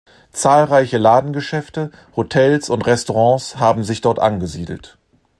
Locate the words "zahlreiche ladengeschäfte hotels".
0.31-2.71